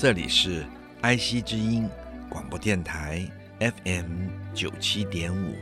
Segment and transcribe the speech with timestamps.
[0.00, 0.64] 这里是
[1.00, 1.90] 爱惜之音
[2.28, 5.56] 广播电台 FM 九七点五，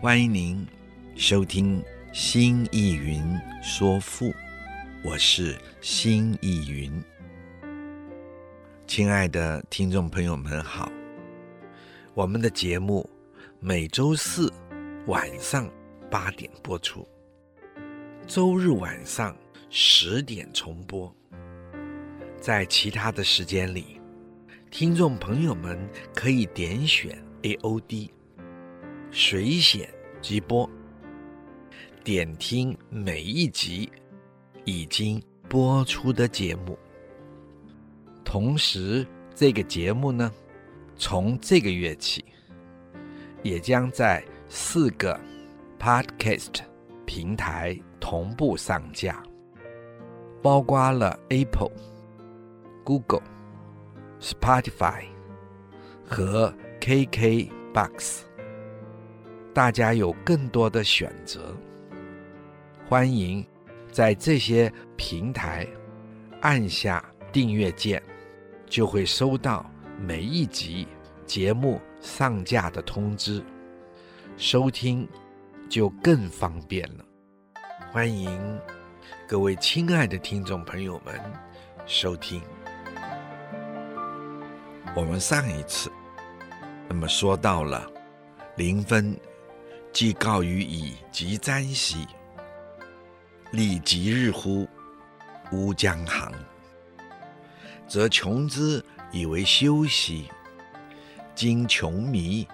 [0.00, 0.66] 欢迎您
[1.14, 1.80] 收听
[2.12, 3.22] 《新艺云
[3.62, 4.26] 说赋》，
[5.04, 7.00] 我是新艺云。
[8.88, 10.90] 亲爱的听众朋友们好，
[12.14, 13.08] 我们的节目
[13.60, 14.52] 每周四
[15.06, 15.70] 晚上
[16.10, 17.06] 八点播出，
[18.26, 19.36] 周日晚上
[19.70, 21.14] 十点重播。
[22.40, 24.00] 在其他的时间里，
[24.70, 25.78] 听众朋友们
[26.14, 28.08] 可以点选 AOD
[29.10, 30.68] 水显直播，
[32.02, 33.92] 点听每一集
[34.64, 36.78] 已经播出的节目。
[38.24, 40.32] 同时，这个节目呢，
[40.96, 42.24] 从这个月起，
[43.42, 45.20] 也将在四个
[45.78, 46.60] Podcast
[47.04, 49.22] 平台同步上架，
[50.40, 51.89] 包括了 Apple。
[52.84, 53.22] Google、
[54.20, 55.04] Spotify
[56.06, 58.22] 和 KKBox，
[59.54, 61.56] 大家有更多的选择。
[62.88, 63.46] 欢迎
[63.92, 65.66] 在这些平台
[66.40, 68.02] 按下订阅键，
[68.66, 69.64] 就会收到
[69.98, 70.88] 每一集
[71.24, 73.44] 节目上架的通知，
[74.36, 75.08] 收听
[75.68, 77.04] 就更方便了。
[77.92, 78.60] 欢迎
[79.28, 81.14] 各位亲爱的听众朋友们
[81.86, 82.42] 收听。
[84.96, 85.90] 我们上一次，
[86.88, 87.88] 那么说到了
[88.58, 89.16] “临分
[89.92, 92.08] 既告于以及瞻兮，
[93.52, 94.68] 立即日乎，
[95.52, 96.32] 乌江行。
[97.86, 100.28] 则穷之以为修兮，
[101.36, 102.46] 今穷弥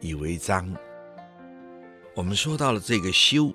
[0.00, 0.70] 以为章。”
[2.14, 3.50] 我们说到了这个“修”，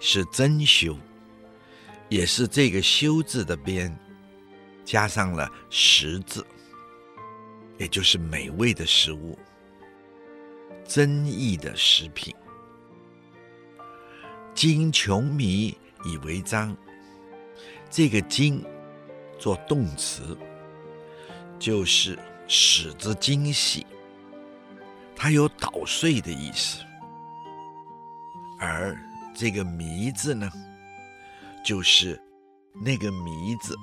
[0.00, 0.96] 是真修，
[2.08, 3.96] 也是这个“修”字的边
[4.84, 6.44] 加上了“食”字。
[7.82, 9.36] 也就是美味的食物，
[10.84, 12.32] 珍异的食品。
[14.54, 16.76] 金穷弥以为章，
[17.90, 18.64] 这个“金”
[19.36, 20.38] 做动词，
[21.58, 22.16] 就是
[22.46, 23.84] 使之精细，
[25.16, 26.84] 它有捣碎的意思。
[28.60, 28.96] 而
[29.34, 30.48] 这个“糜”字呢，
[31.64, 32.16] 就是
[32.74, 33.76] 那个“糜”字，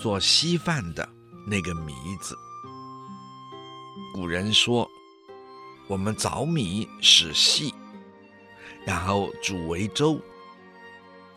[0.00, 1.08] 做稀饭的
[1.46, 2.36] 那个“糜”字。
[4.12, 4.90] 古人说
[5.86, 7.72] ：“我们凿米使细，
[8.84, 10.20] 然后煮为粥。”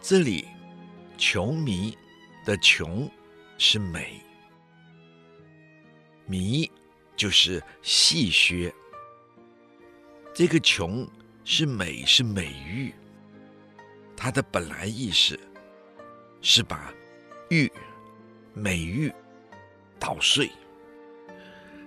[0.02, 0.48] 这里
[1.18, 1.98] “穷弥”
[2.44, 3.10] 的“穷”
[3.58, 4.20] 是美
[6.26, 6.70] ，“弥”
[7.16, 8.74] 就是细削。
[10.34, 11.08] 这个“穷”
[11.46, 12.94] 是美，是美玉。
[14.18, 15.40] 它的本来意思
[16.42, 16.92] 是把
[17.50, 17.72] 玉、
[18.54, 19.14] 美玉
[20.00, 20.50] 捣碎。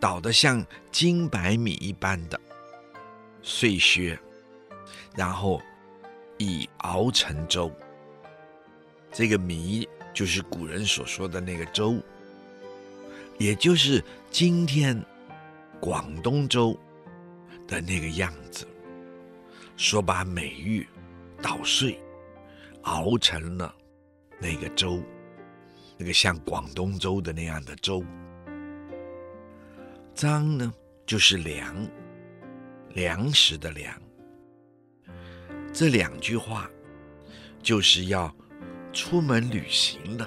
[0.00, 2.40] 捣得像金白米一般的
[3.42, 4.18] 碎屑，
[5.14, 5.60] 然后
[6.38, 7.70] 以熬成粥。
[9.12, 11.98] 这个米就是古人所说的那个粥，
[13.38, 15.02] 也就是今天
[15.80, 16.78] 广东粥
[17.66, 18.66] 的那个样子。
[19.76, 20.86] 说把美玉
[21.42, 21.98] 捣碎，
[22.82, 23.74] 熬成了
[24.38, 25.02] 那个粥，
[25.98, 28.02] 那个像广东粥的那样的粥。
[30.16, 30.72] 章呢，
[31.04, 31.86] 就是粮，
[32.94, 33.94] 粮食的粮。
[35.74, 36.70] 这两句话，
[37.62, 38.34] 就是要
[38.94, 40.26] 出门旅行了。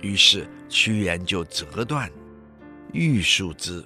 [0.00, 2.08] 于是屈原就折断
[2.92, 3.84] 玉树枝，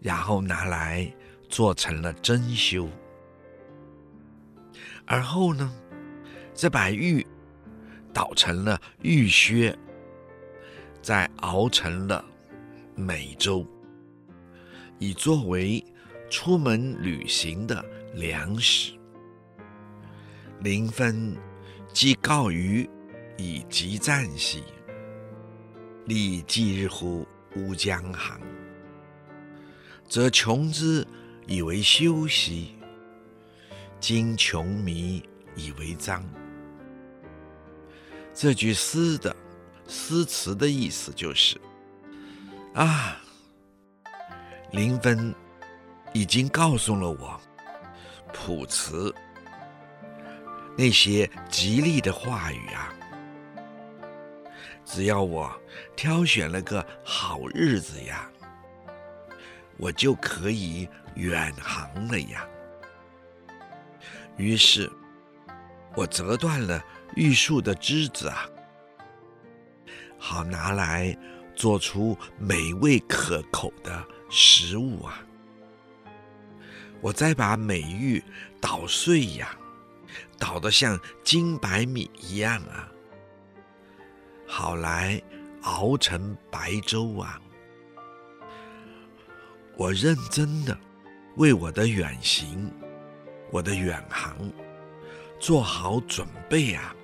[0.00, 1.08] 然后拿来
[1.48, 2.88] 做成了珍馐。
[5.06, 5.72] 而后呢，
[6.52, 7.24] 再把玉
[8.12, 9.78] 捣成了玉屑，
[11.00, 12.24] 再熬成了。
[13.00, 13.66] 美洲，
[14.98, 15.82] 以作为
[16.28, 18.92] 出门旅行的粮食。
[20.60, 21.34] 临分
[21.92, 22.88] 既告于
[23.38, 24.62] 以及赞兮，
[26.04, 27.26] 立即日乎，
[27.56, 28.38] 乌江行。
[30.06, 31.06] 则穷之
[31.46, 32.74] 以为修兮，
[33.98, 35.22] 今穷靡
[35.56, 36.22] 以为章。
[38.34, 39.34] 这句诗的
[39.88, 41.60] 诗词的意思就是：
[42.74, 43.16] 啊，
[44.70, 45.34] 林芬
[46.12, 47.40] 已经告诉了我
[48.32, 49.12] 卜辞
[50.78, 52.94] 那些吉利的话语啊，
[54.84, 55.52] 只要我
[55.96, 58.30] 挑选了个好日子呀，
[59.76, 62.46] 我就可以远航了呀。
[64.36, 64.90] 于是，
[65.96, 66.82] 我折断了
[67.16, 68.48] 玉树的枝子啊，
[70.18, 71.14] 好拿来
[71.60, 75.22] 做出美味可口的食物啊。
[77.02, 78.24] 我再把美玉
[78.62, 79.54] 捣碎呀，
[80.38, 82.88] 捣得像金白米一样啊，
[84.46, 85.20] 好来
[85.64, 87.38] 熬成白粥啊。
[89.76, 90.74] 我认真的
[91.36, 92.72] 为我的远行。
[93.50, 94.34] 我的远航，
[95.38, 96.94] 做好准备啊！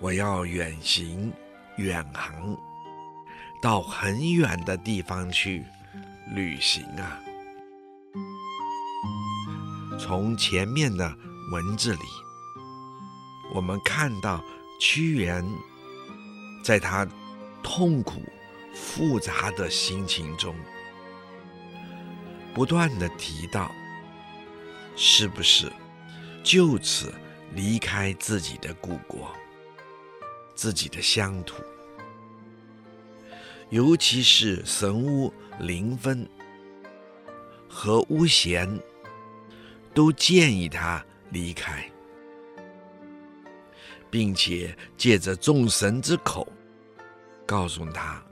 [0.00, 1.30] 我要远行、
[1.76, 2.56] 远航，
[3.62, 5.64] 到很远的地方去
[6.34, 7.20] 旅行啊！
[10.00, 11.16] 从前面的
[11.52, 12.02] 文字里，
[13.54, 14.42] 我们看到
[14.80, 15.48] 屈原
[16.64, 17.06] 在他
[17.62, 18.20] 痛苦、
[18.74, 20.56] 复杂的心情中，
[22.52, 23.70] 不断的提到。
[24.94, 25.72] 是不是
[26.44, 27.14] 就此
[27.54, 29.32] 离开自己的故国、
[30.54, 31.62] 自己的乡土？
[33.72, 36.28] 尤其是神巫林芬
[37.66, 38.68] 和巫贤
[39.94, 41.90] 都建议他离开，
[44.10, 46.46] 并且借着众神之口
[47.46, 48.22] 告诉他，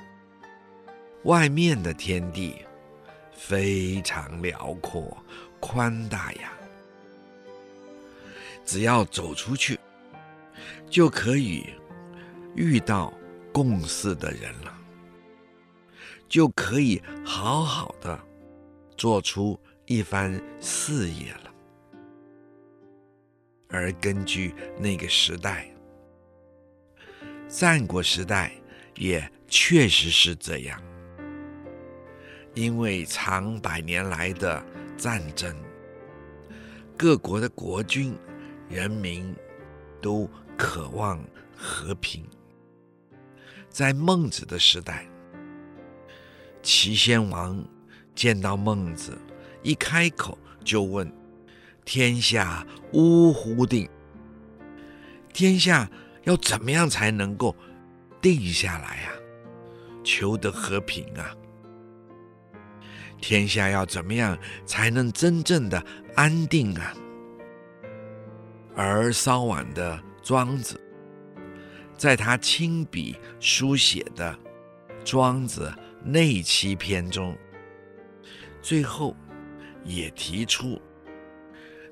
[1.24, 2.56] 外面的天地
[3.32, 5.16] 非常辽阔。
[5.58, 6.52] 宽大呀！
[8.66, 9.80] 只要走出去，
[10.90, 11.66] 就可以
[12.54, 13.12] 遇到
[13.52, 14.79] 共事的人了，
[16.30, 18.18] 就可以好好的
[18.96, 21.52] 做出一番事业了。
[23.68, 25.70] 而根据那个时代，
[27.46, 28.52] 战国时代
[28.96, 30.82] 也确实是这样，
[32.54, 34.64] 因为长百年来的。
[35.00, 35.56] 战争，
[36.94, 38.14] 各国的国君、
[38.68, 39.34] 人民
[39.98, 40.28] 都
[40.58, 41.18] 渴望
[41.56, 42.22] 和平。
[43.70, 45.08] 在孟子的时代，
[46.62, 47.64] 齐宣王
[48.14, 49.16] 见到孟子，
[49.62, 51.10] 一开口就问
[51.84, 53.88] ：“天下呜呼定？
[55.32, 55.90] 天下
[56.24, 57.56] 要怎么样才能够
[58.20, 59.12] 定下来啊？
[60.04, 61.34] 求得和平啊？”
[63.20, 65.82] 天下要怎么样才能真正的
[66.14, 66.94] 安定啊？
[68.74, 70.80] 而稍晚的庄子，
[71.98, 74.32] 在他亲笔书写的
[75.04, 75.70] 《庄子
[76.02, 77.36] 内七篇》中，
[78.62, 79.16] 最后
[79.84, 80.80] 也提出：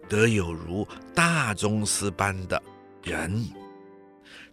[0.08, 2.62] 得有如大宗师般的
[3.02, 3.44] 人，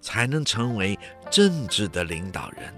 [0.02, 0.98] 才能成为
[1.30, 2.74] 政治的领导人，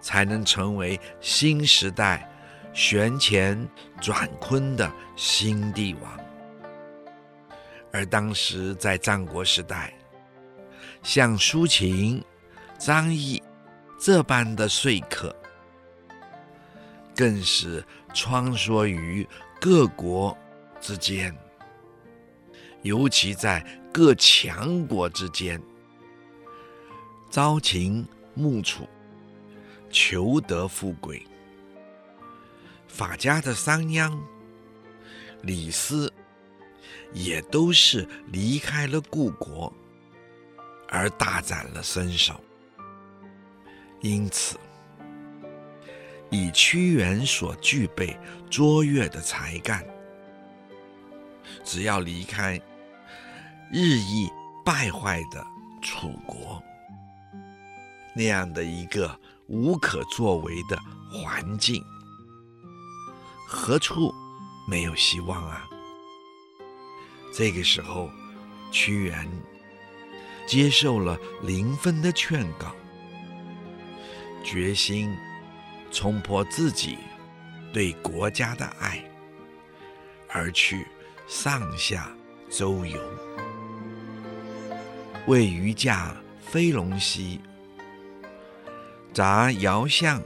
[0.00, 2.30] 才能成为新时代。
[2.72, 3.66] 旋乾
[4.02, 6.20] 转坤的新帝王，
[7.90, 9.94] 而当时在战国时代，
[11.02, 12.22] 像苏秦、
[12.78, 13.42] 张仪
[13.98, 15.34] 这般的说客，
[17.16, 17.82] 更是
[18.12, 19.26] 穿梭于
[19.58, 20.36] 各国
[20.80, 21.34] 之间，
[22.82, 25.60] 尤其在各强国之间，
[27.30, 28.86] 朝秦暮楚，
[29.90, 31.26] 求得富贵。
[32.86, 34.14] 法家的商鞅、
[35.42, 36.12] 李斯，
[37.12, 39.72] 也都是离开了故国，
[40.88, 42.38] 而大展了身手。
[44.02, 44.58] 因此，
[46.30, 48.18] 以屈原所具备
[48.50, 49.84] 卓越的才干，
[51.64, 52.60] 只要离开
[53.72, 54.30] 日益
[54.64, 55.44] 败坏的
[55.80, 56.62] 楚国，
[58.14, 60.78] 那样的一个无可作为的
[61.12, 61.82] 环境。
[63.46, 64.12] 何处
[64.66, 65.68] 没有希望啊？
[67.32, 68.10] 这个时候，
[68.72, 69.30] 屈原
[70.48, 72.74] 接受了林芬的劝告，
[74.42, 75.14] 决心
[75.90, 76.98] 冲破自己
[77.72, 79.02] 对国家的爱，
[80.28, 80.86] 而去
[81.26, 82.14] 上下
[82.50, 83.00] 周游。
[85.26, 87.40] 谓余驾飞龙兮，
[89.12, 90.22] 杂遥相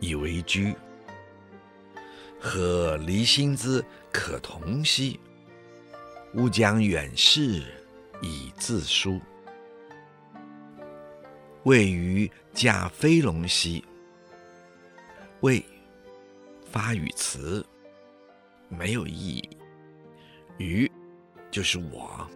[0.00, 0.74] 以为居。
[2.38, 5.18] 和离心之可同兮，
[6.34, 7.64] 吾将远视
[8.20, 9.18] 以自书。
[11.62, 13.82] 谓于驾飞龙兮。
[15.44, 15.62] 谓
[16.72, 17.62] 发语词，
[18.70, 19.58] 没有意义。
[20.56, 20.90] 于
[21.50, 22.26] 就是我，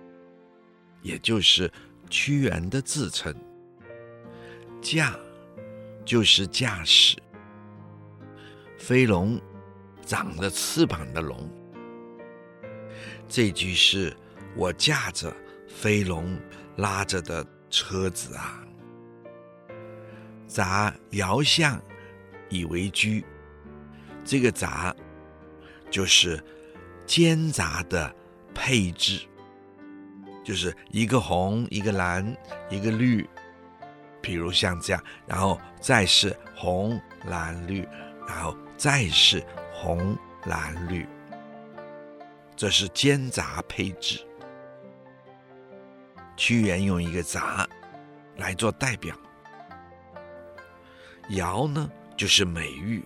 [1.01, 1.73] 也就是
[2.11, 3.35] 屈原的自称。
[4.83, 5.19] 驾
[6.05, 7.17] 就是驾驶。
[8.77, 9.41] 飞龙，
[10.05, 11.51] 长着翅膀的龙。
[13.27, 14.15] 这句是
[14.55, 15.35] 我驾着
[15.67, 16.39] 飞龙
[16.77, 18.63] 拉着的车子啊。
[20.47, 21.81] 杂遥相
[22.49, 23.25] 以为居，
[24.25, 24.95] 这个杂
[25.91, 26.43] 就是
[27.07, 28.15] 间杂的
[28.55, 29.27] 配置，
[30.45, 32.37] 就是一个红，一个蓝，
[32.71, 33.29] 一个绿，
[34.21, 37.87] 比如像这样，然后再是红蓝绿，
[38.27, 41.07] 然后再是红蓝绿，
[42.57, 44.25] 这是间杂配置。
[46.37, 47.69] 屈原用一个杂
[48.37, 49.17] 来做代表。
[51.31, 53.01] 尧呢，就是美玉；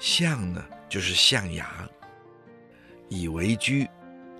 [0.00, 1.64] 象呢，就是象牙；
[3.08, 3.88] 以为居，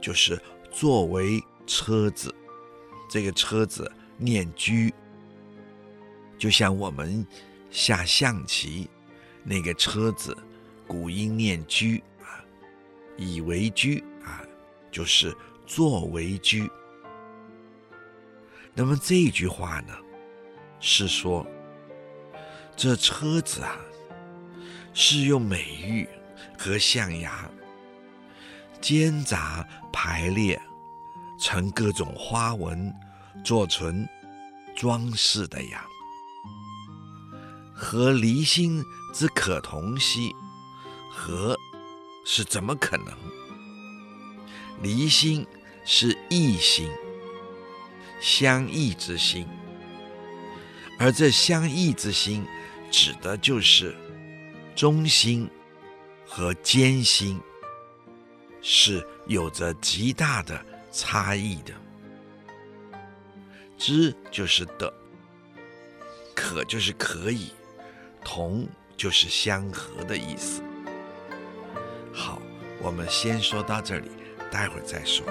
[0.00, 0.36] 就是
[0.72, 2.34] 作为车子。
[3.08, 4.92] 这个车子念居，
[6.36, 7.24] 就像我们
[7.70, 8.90] 下象棋，
[9.44, 10.36] 那个车子
[10.84, 12.42] 古音念居啊。
[13.16, 14.42] 以为居啊，
[14.90, 15.32] 就是
[15.64, 16.68] 作为居。
[18.74, 19.94] 那么这句话呢，
[20.80, 21.46] 是说。
[22.76, 23.74] 这车子啊，
[24.92, 26.06] 是用美玉
[26.58, 27.50] 和象牙
[28.82, 30.60] 间杂排列
[31.40, 32.94] 成各种花纹，
[33.42, 34.06] 做成
[34.76, 35.86] 装饰的呀。
[37.74, 40.34] 和离心之可同兮，
[41.10, 41.58] 和
[42.26, 43.06] 是怎么可能？
[44.82, 45.46] 离心
[45.86, 46.90] 是异心，
[48.20, 49.48] 相异之心，
[50.98, 52.44] 而这相异之心。
[52.90, 53.94] 指的就是
[54.74, 55.48] 中心
[56.26, 57.40] 和间心
[58.62, 61.72] 是有着极大的差异的。
[63.78, 64.92] 知就是的，
[66.34, 67.52] 可就是可以，
[68.24, 68.66] 同
[68.96, 70.62] 就是相合的意思。
[72.12, 72.40] 好，
[72.80, 74.10] 我们先说到这里，
[74.50, 75.26] 待会儿再说。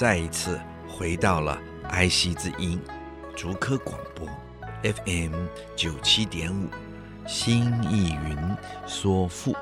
[0.00, 2.80] 再一次回到了爱惜之音
[3.36, 4.26] 竹科广播
[4.82, 5.34] FM
[5.76, 6.70] 九七点五
[7.28, 9.54] 新意云说赋，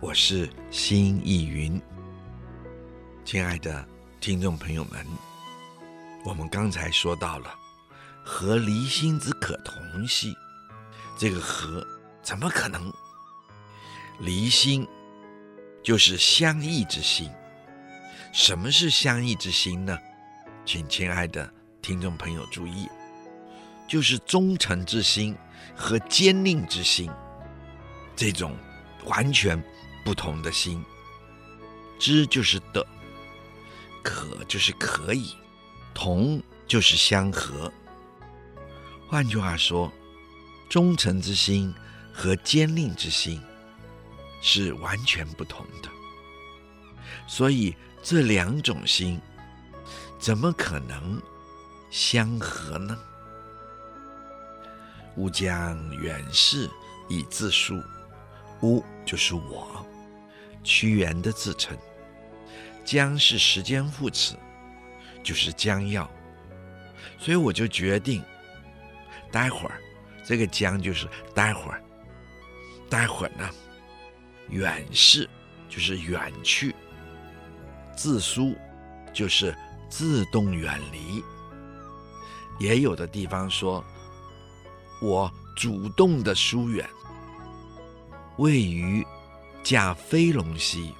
[0.00, 1.78] 我是心意云。
[3.22, 3.86] 亲爱的
[4.18, 5.06] 听众朋友们，
[6.24, 7.54] 我们刚才说到了
[8.24, 10.34] 和离心之可同兮，
[11.18, 11.86] 这个和
[12.22, 12.90] 怎么可能？
[14.20, 14.88] 离心
[15.82, 17.30] 就是相异之心。
[18.32, 19.98] 什么是相异之心呢？
[20.64, 22.86] 请亲爱的听众朋友注意，
[23.88, 25.34] 就是忠诚之心
[25.74, 27.10] 和坚定之心，
[28.14, 28.56] 这种
[29.06, 29.62] 完全
[30.04, 30.84] 不同的心。
[31.98, 32.86] 知就是的，
[34.04, 35.34] 可就是可以，
[35.94, 37.72] 同就是相合。
[39.08, 39.90] 换句话说，
[40.68, 41.74] 忠诚之心
[42.12, 43.42] 和坚定之心
[44.42, 45.88] 是完全不同的，
[47.26, 47.74] 所以。
[48.02, 49.20] 这两种心
[50.18, 51.20] 怎么可能
[51.90, 52.98] 相合呢？
[55.16, 56.70] 吾将远视
[57.08, 57.82] 以自述，
[58.62, 59.84] 吾就是我，
[60.62, 61.76] 屈原的自称。
[62.84, 64.34] 将是时间副词，
[65.22, 66.10] 就是将要，
[67.18, 68.22] 所以我就决定，
[69.30, 69.78] 待会儿
[70.24, 71.82] 这个将就是待会儿，
[72.88, 73.50] 待会儿呢，
[74.48, 75.28] 远视
[75.68, 76.74] 就是远去。
[77.98, 78.54] 自疏
[79.12, 79.52] 就是
[79.90, 81.20] 自动远离，
[82.60, 83.84] 也有的地方说，
[85.02, 86.88] 我主动的疏远。
[88.36, 89.04] 位于
[89.64, 90.94] 驾飞龙兮，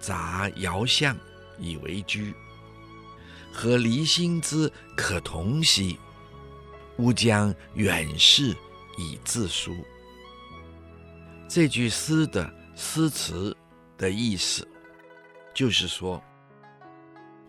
[0.00, 1.14] 杂遥相
[1.58, 2.34] 以为居。
[3.52, 5.98] 和离心之可同兮，
[6.96, 8.56] 吾将远视
[8.96, 9.76] 以自疏。
[11.46, 13.54] 这句诗的诗词
[13.98, 14.66] 的意思。
[15.56, 16.22] 就是说，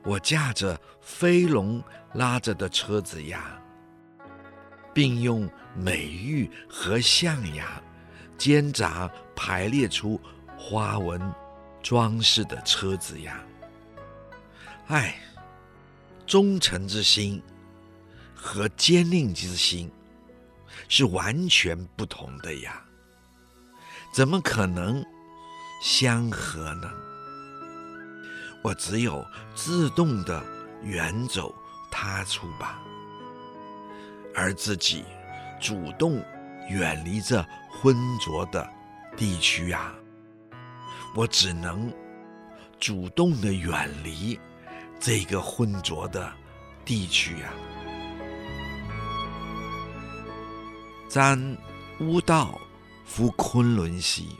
[0.05, 1.83] 我驾着飞龙
[2.13, 3.61] 拉着的车子呀，
[4.93, 7.83] 并用美玉和象牙
[8.37, 10.17] 间杂排列出
[10.57, 11.21] 花纹
[11.83, 13.43] 装饰的车子呀，
[14.87, 15.19] 哎，
[16.25, 17.43] 忠诚之心
[18.33, 19.91] 和坚定之心
[20.87, 22.81] 是完全不同的呀，
[24.13, 25.03] 怎么可能
[25.83, 26.89] 相合呢？
[28.63, 30.43] 我只有自动的
[30.83, 31.53] 远走
[31.89, 32.81] 他处吧，
[34.35, 35.05] 而自己
[35.59, 36.23] 主动
[36.69, 38.69] 远离这浑浊的
[39.15, 39.93] 地区啊，
[41.15, 41.93] 我只能
[42.79, 44.39] 主动的远离
[44.99, 46.31] 这个浑浊的
[46.83, 47.53] 地区啊。
[51.09, 51.57] 瞻
[51.99, 52.59] 乌道
[53.05, 54.35] 夫昆仑兮，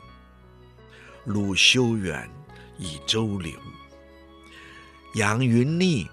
[1.24, 2.28] 陆修远
[2.76, 3.58] 以周流。
[5.18, 6.08] 杨云丽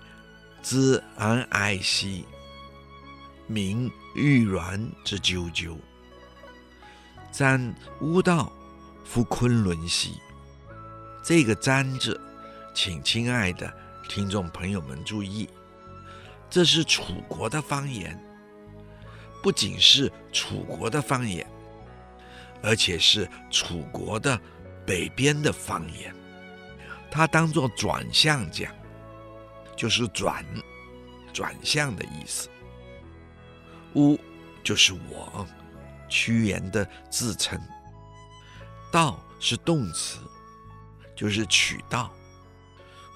[0.64, 2.26] 之安矮兮，
[3.46, 5.78] 鸣玉鸾之啾啾。
[7.32, 7.72] 瞻
[8.02, 8.52] 乌道
[9.04, 10.20] 夫昆仑兮，
[11.24, 12.20] 这个“瞻”字，
[12.74, 13.72] 请亲爱的
[14.10, 15.48] 听众朋友们注意，
[16.50, 18.20] 这是楚国的方言，
[19.44, 21.46] 不仅是楚国的方言，
[22.64, 24.42] 而且是楚国的
[24.84, 26.12] 北边的方言，
[27.12, 28.74] 它当做转向讲。
[29.76, 30.46] 就是转，
[31.34, 32.50] 转向的意思。
[33.96, 34.20] 乌
[34.64, 35.48] 就是我，
[36.10, 37.60] 屈原的自称。
[38.92, 40.20] 道是动词，
[41.16, 42.12] 就是取道。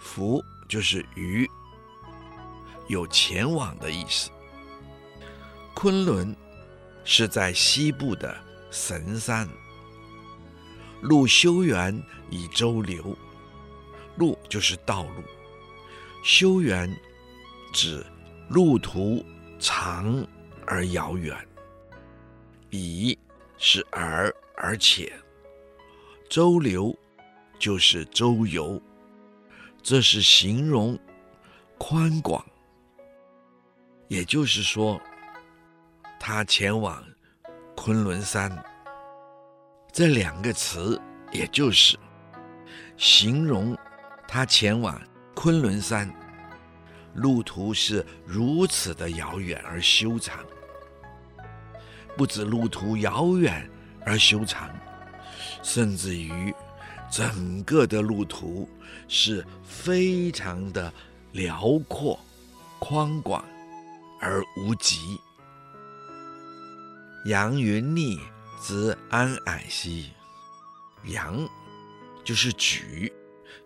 [0.02, 1.50] 夫就是于，
[2.88, 4.30] 有前往的意思。
[5.74, 6.36] 昆仑
[7.06, 8.36] 是在西部的
[8.70, 9.48] 神山。
[11.02, 13.16] 路修远以周流，
[14.18, 15.24] 路就是道路。
[16.24, 16.94] 修远
[17.74, 18.06] 指
[18.50, 19.24] 路途
[19.58, 20.26] 长
[20.66, 21.36] 而遥远，
[22.70, 23.18] 以
[23.58, 25.12] 是而而且，
[26.30, 26.98] 周流
[27.58, 28.82] 就是周游，
[29.82, 30.98] 这是形容
[31.78, 32.46] 宽广。
[34.08, 35.00] 也就是说，
[36.20, 37.04] 他前往
[37.76, 38.52] 昆仑山，
[39.94, 41.00] 这两个词，
[41.32, 41.98] 也就是
[42.98, 43.78] 形容
[44.28, 45.02] 他前往。
[45.42, 46.14] 昆仑山
[47.14, 50.44] 路途是如此的遥远而修长，
[52.18, 53.66] 不止路途遥远
[54.06, 54.70] 而修长，
[55.64, 56.54] 甚至于
[57.10, 58.68] 整个的路途
[59.08, 60.94] 是非常的
[61.32, 62.20] 辽阔、
[62.78, 63.42] 宽广
[64.20, 65.18] 而无极。
[67.28, 68.20] 杨云逆
[68.62, 70.12] 之安矮兮，
[71.06, 71.48] 杨
[72.26, 73.10] 就是举，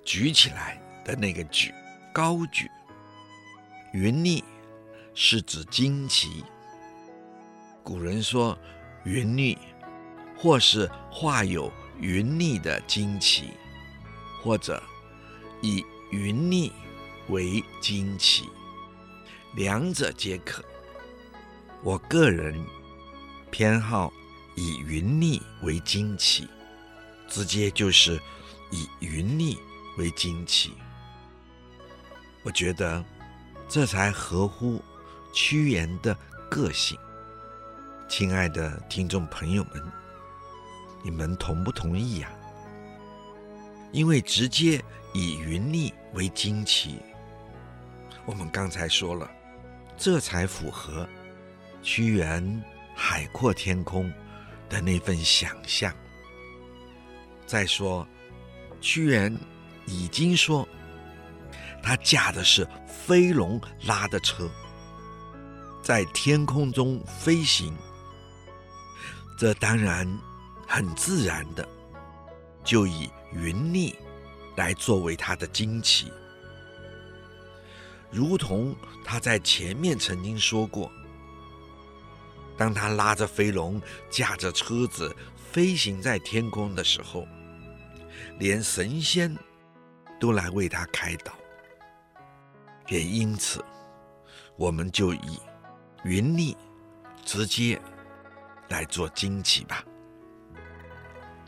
[0.06, 0.80] 举起来。
[1.04, 1.74] 的那个举，
[2.14, 2.70] 高举。
[3.94, 4.44] 云逆
[5.14, 6.44] 是指旌旗。
[7.84, 8.58] 古人说
[9.04, 9.58] 云逆，
[10.38, 13.52] 或是画有云逆的旌旗，
[14.42, 14.82] 或者
[15.62, 16.72] 以云逆
[17.30, 18.50] 为旌旗，
[19.56, 20.64] 两者皆可。
[21.84, 22.60] 我个人
[23.52, 24.12] 偏好
[24.56, 26.48] 以云逆为旌旗，
[27.28, 28.20] 直接就是
[28.72, 29.58] 以云逆
[29.98, 30.74] 为旌旗。
[32.44, 33.04] 我觉得
[33.70, 34.84] 这才合乎
[35.34, 36.16] 屈原的
[36.50, 36.98] 个性。
[38.10, 39.82] 亲爱的听众朋友们，
[41.02, 42.30] 你们同不同意呀？
[43.94, 47.00] 因为直接以云逆为惊奇，
[48.26, 49.30] 我们刚才说了，
[49.98, 51.08] 这才符合
[51.82, 54.12] 屈原海阔天空
[54.70, 55.94] 的那份想象。
[57.48, 58.06] 再说，
[58.82, 59.34] 屈原
[59.86, 60.68] 已经说。
[61.84, 64.50] 他驾的是飞龙拉的车，
[65.84, 67.76] 在天空中飞行，
[69.38, 70.08] 这当然
[70.66, 71.68] 很自然的，
[72.64, 73.94] 就以云逆
[74.56, 76.10] 来作为他的旌旗，
[78.10, 80.90] 如同他在前面曾经说过，
[82.58, 87.28] 当他拉着飞龙，驾着车子飞行在天空的时候，
[88.40, 89.36] 连神仙
[90.18, 91.34] 都来为他开导。
[92.88, 93.64] 也因此，
[94.58, 95.40] 我们就以
[96.04, 96.56] 云逆
[97.24, 97.82] 直接
[98.70, 99.84] 来做旌旗吧。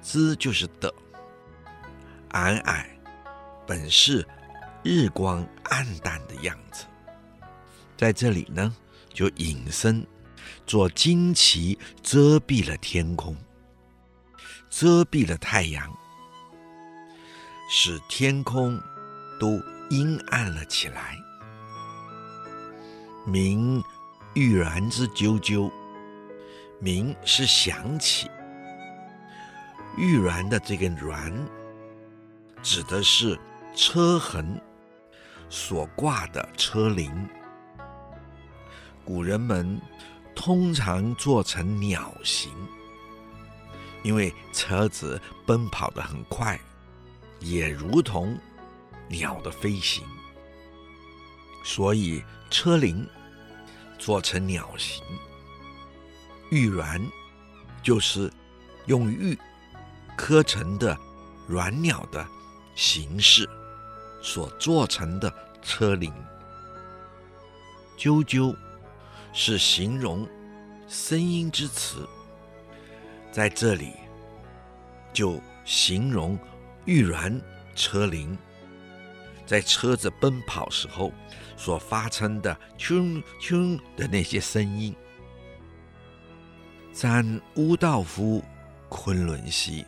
[0.01, 0.93] 之就是的，
[2.29, 2.89] 安矮
[3.67, 4.25] 本是
[4.83, 6.85] 日光暗淡的样子，
[7.97, 8.75] 在这里呢，
[9.11, 10.05] 就隐身
[10.67, 13.35] 做旌旗，遮蔽了天空，
[14.69, 15.91] 遮蔽了太阳，
[17.69, 18.79] 使天空
[19.39, 21.17] 都阴暗了起来。
[23.25, 23.83] 鸣
[24.35, 25.71] 玉鸾之啾啾，
[26.79, 28.29] 鸣是响起，
[29.97, 31.33] 玉鸾的这个鸾，
[32.61, 33.39] 指的是
[33.75, 34.61] 车痕，
[35.49, 37.27] 所挂的车铃。
[39.03, 39.81] 古人们
[40.35, 42.51] 通常做成鸟形，
[44.03, 46.59] 因为车子奔跑得很快，
[47.39, 48.37] 也如同
[49.07, 50.03] 鸟的飞行，
[51.63, 53.07] 所以车铃
[53.97, 55.03] 做成鸟形。
[56.51, 57.01] 玉鸾
[57.81, 58.31] 就是
[58.85, 59.37] 用玉
[60.15, 60.97] 刻成的
[61.49, 62.25] 鸾鸟的
[62.75, 63.49] 形式
[64.21, 66.13] 所做成的车铃。
[67.97, 68.55] 啾啾
[69.33, 70.27] 是形容
[70.87, 72.07] 声音之词，
[73.31, 73.93] 在这里
[75.13, 76.37] 就形容
[76.85, 77.41] 玉鸾
[77.75, 78.37] 车铃
[79.45, 81.11] 在车子奔跑时候
[81.55, 84.95] 所发生的“啾啾”的那些声音。
[86.91, 88.43] 赞乌道夫
[88.89, 89.85] 昆仑兮，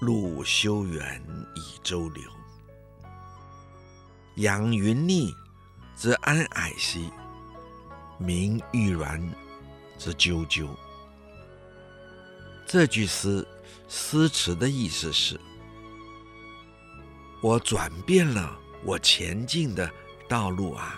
[0.00, 1.22] 路修远
[1.54, 2.22] 以周流。
[4.36, 5.32] 仰云逆
[5.96, 7.10] 之安蔼兮，
[8.18, 9.22] 鸣玉鸾
[9.98, 10.68] 之啾啾。
[12.66, 13.46] 这句诗
[13.88, 15.38] 诗词的意思是：
[17.42, 19.90] 我转变了我前进的
[20.28, 20.94] 道路啊，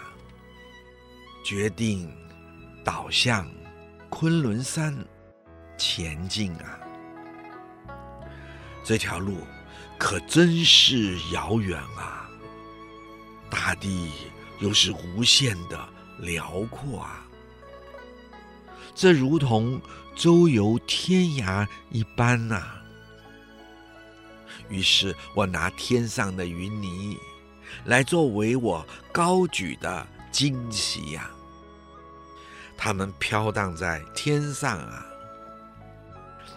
[1.44, 2.14] 决定
[2.84, 3.50] 导向。
[4.10, 4.94] 昆仑山
[5.76, 6.78] 前进啊，
[8.84, 9.38] 这条路
[9.98, 12.30] 可真是遥远啊！
[13.50, 14.12] 大地
[14.60, 15.88] 又是无限的
[16.20, 17.26] 辽阔啊，
[18.94, 19.80] 这如同
[20.14, 22.62] 周游天涯一般呐、
[24.68, 27.18] 于是我拿天上的云泥
[27.84, 31.30] 来作为我高举的旌旗呀。
[32.76, 35.06] 它们飘荡在天上啊，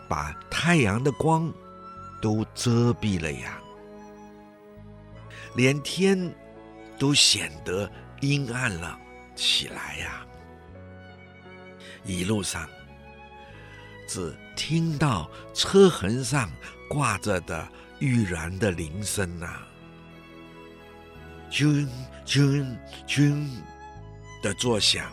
[0.07, 1.51] 把太阳的光
[2.21, 3.59] 都遮蔽了呀，
[5.55, 6.33] 连天
[6.97, 7.89] 都显得
[8.21, 8.99] 阴暗了
[9.35, 10.25] 起来呀。
[12.03, 12.67] 一路上，
[14.07, 16.49] 只听到车痕上
[16.89, 17.67] 挂着的
[17.99, 19.67] 玉然的铃声啊，
[21.51, 21.87] 啾
[22.25, 23.47] 啾啾
[24.41, 25.11] 的作响。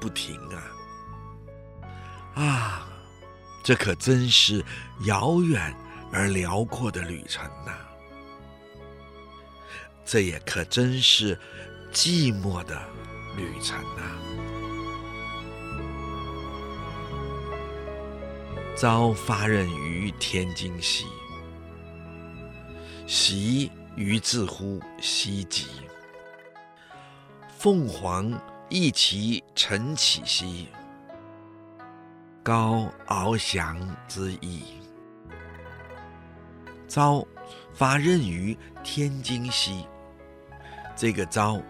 [0.00, 2.42] 不停啊！
[2.42, 2.88] 啊，
[3.62, 4.64] 这可真是
[5.04, 5.76] 遥远
[6.10, 7.72] 而辽阔的旅程呐！
[10.06, 11.38] 这也可真是
[11.92, 12.80] 寂寞的
[13.36, 14.02] 旅程呐！
[18.74, 21.04] 朝发軔于天津西，
[23.12, 25.66] 习于自乎西极。
[27.58, 28.40] 凤凰。
[28.72, 30.68] 翼其晨起兮，
[32.40, 34.62] 高翱翔之翼。
[36.86, 37.26] 朝
[37.74, 39.84] 发軔于天津兮，
[40.94, 41.60] 这个朝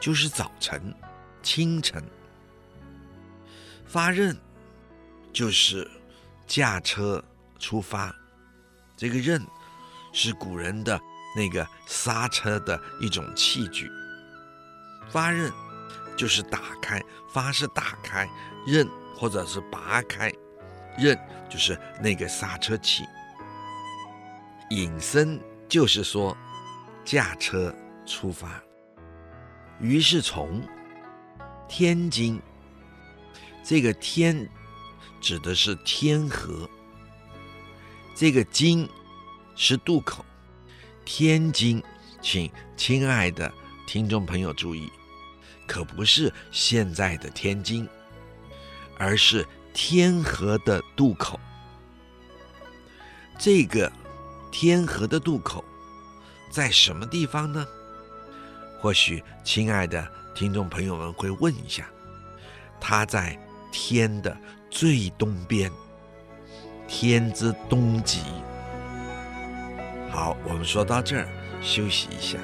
[0.00, 0.94] 就是早晨、
[1.42, 2.02] 清晨。
[3.84, 4.34] 发軔
[5.30, 5.86] 就是
[6.46, 7.22] 驾车
[7.58, 8.16] 出发，
[8.96, 9.46] 这个軔
[10.12, 11.00] 是古人的
[11.36, 13.90] 那个刹车的一种器具。
[15.10, 15.52] 发刃。
[16.16, 17.00] 就是打开，
[17.32, 18.28] 发是打开，
[18.66, 20.32] 刃或者是拔开，
[20.98, 21.16] 刃
[21.48, 23.04] 就是那个刹车器。
[24.70, 26.36] 引申就是说，
[27.04, 27.72] 驾车
[28.04, 28.60] 出发。
[29.78, 30.60] 于是从
[31.68, 32.42] 天津，
[33.62, 34.50] 这个天
[35.20, 36.68] 指的是天河，
[38.12, 38.88] 这个津
[39.58, 40.24] 是渡口。
[41.04, 41.82] 天津，
[42.22, 43.52] 请亲爱的
[43.88, 44.88] 听众朋友注意。
[45.66, 47.86] 可不是现在的天津，
[48.96, 49.44] 而是
[49.74, 51.38] 天河的渡口。
[53.36, 53.92] 这个
[54.50, 55.62] 天河的渡口
[56.50, 57.66] 在什么地方呢？
[58.80, 61.86] 或许亲爱的听众朋友们会问一下，
[62.80, 63.36] 它在
[63.72, 64.34] 天的
[64.70, 65.70] 最东边，
[66.86, 68.20] 天之东极。
[70.10, 71.28] 好，我们说到这儿，
[71.62, 72.38] 休息一下。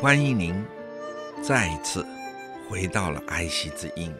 [0.00, 0.64] 欢迎您
[1.42, 2.06] 再一次
[2.68, 4.14] 回到了爱惜之音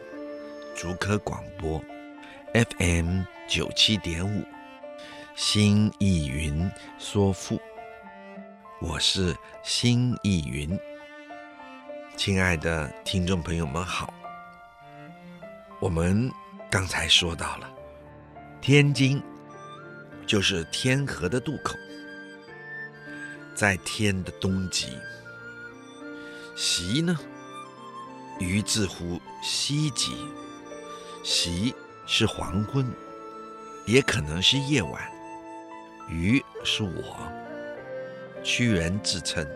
[0.75, 1.81] 竹科广播
[2.53, 4.43] FM 九七点五
[5.35, 7.59] 新意云说赋，
[8.81, 10.77] 我是新意云。
[12.19, 14.13] 亲爱的听众朋友们好，
[15.79, 16.29] 我们
[16.69, 17.73] 刚才说到了
[18.59, 19.23] 天津
[20.27, 21.77] 就是天河的渡口，
[23.55, 24.97] 在天的东极。
[26.57, 27.17] 夕呢，
[28.37, 30.13] 于自乎西极，
[31.23, 31.73] 夕
[32.05, 32.85] 是黄昏，
[33.85, 35.09] 也可能是夜晚。
[36.09, 37.17] 于是我，
[38.43, 39.47] 屈原自称。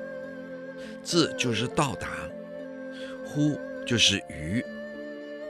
[1.04, 2.08] 自就是到达，
[3.26, 4.64] 乎就是于，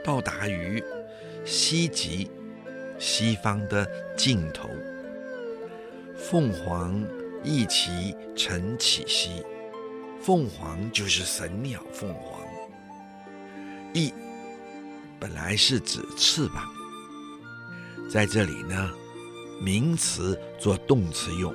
[0.03, 0.83] 到达于
[1.45, 2.29] 西极，
[2.97, 4.69] 西方的尽头。
[6.15, 7.03] 凤凰
[7.43, 9.43] 翼其晨起兮，
[10.21, 12.41] 凤凰就是神鸟凤凰。
[13.93, 14.13] 翼
[15.19, 16.65] 本来是指翅膀，
[18.09, 18.91] 在这里呢，
[19.62, 21.53] 名词做动词用，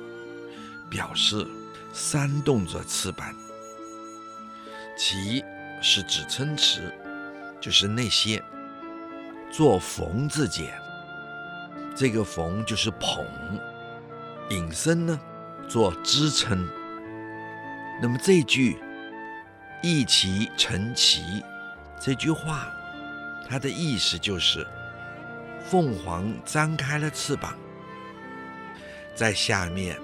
[0.89, 1.45] 表示
[1.93, 3.33] 扇动着翅膀。
[4.97, 5.43] 其
[5.81, 6.93] 是指称词，
[7.59, 8.43] 就是那些
[9.51, 10.73] 做逢字解，
[11.95, 13.25] 这个逢就是捧，
[14.49, 15.19] 引申呢
[15.67, 16.67] 做支撑。
[18.01, 18.77] 那么这句
[19.81, 21.43] “翼其晨起”
[21.99, 22.71] 这句话，
[23.47, 24.65] 它的意思就是
[25.61, 27.57] 凤凰张开了翅膀，
[29.15, 29.97] 在下面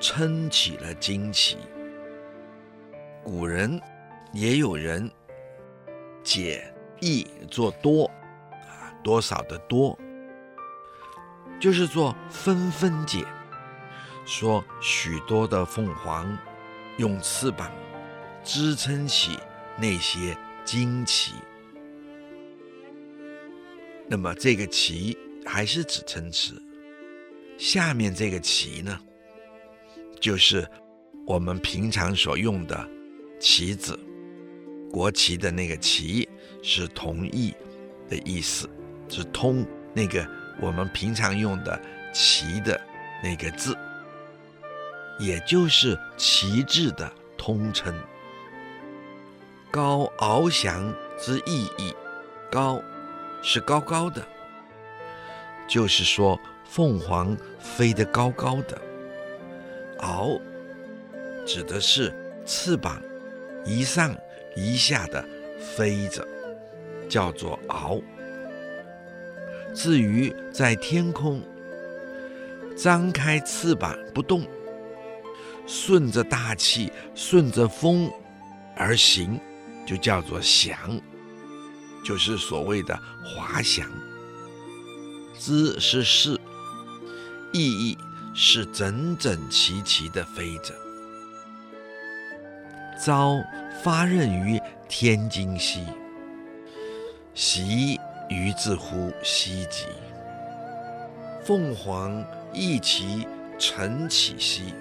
[0.00, 1.58] 撑起了旌旗。
[3.22, 3.80] 古人。
[4.32, 5.10] 也有人
[6.22, 8.04] 解翼做多
[8.68, 9.98] 啊，多少的多，
[11.58, 13.24] 就是做纷纷解，
[14.24, 16.38] 说许多的凤凰
[16.98, 17.70] 用翅膀
[18.44, 19.36] 支撑起
[19.76, 21.34] 那些旌旗。
[24.06, 26.62] 那么这个旗还是指称词，
[27.58, 28.96] 下面这个旗呢，
[30.20, 30.68] 就是
[31.26, 32.88] 我们平常所用的
[33.40, 33.98] 旗子。
[34.90, 36.28] 国旗的那个旗
[36.62, 37.54] 是同意
[38.08, 38.68] 的意思，
[39.08, 40.26] 是通那个
[40.60, 41.80] 我们平常用的
[42.12, 42.78] 旗的
[43.22, 43.76] 那个字，
[45.18, 47.94] 也就是旗帜的通称。
[49.70, 51.94] 高翱翔之意义，
[52.50, 52.82] 高
[53.42, 54.26] 是高高的，
[55.68, 58.76] 就是说凤凰飞得高高的。
[60.00, 60.40] 翱
[61.46, 62.12] 指的是
[62.44, 63.00] 翅膀
[63.64, 64.12] 一上。
[64.60, 65.24] 一下的
[65.58, 66.26] 飞着，
[67.08, 68.02] 叫做翱。
[69.74, 71.40] 至于在天空
[72.76, 74.46] 张开翅膀不动，
[75.66, 78.10] 顺着大气、顺着风
[78.76, 79.40] 而行，
[79.86, 81.00] 就叫做翔，
[82.04, 83.88] 就是所谓的滑翔。
[85.38, 86.38] 姿是势，
[87.52, 87.96] 意义
[88.34, 90.74] 是整整齐齐的飞着。
[93.02, 93.42] 朝
[93.82, 95.86] 发軫于天津兮，
[97.32, 99.86] 夕于自乎西极。
[101.42, 103.26] 凤凰翼其
[103.58, 104.74] 晨起兮，